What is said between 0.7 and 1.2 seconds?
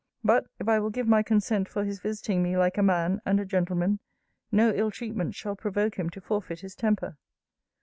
will give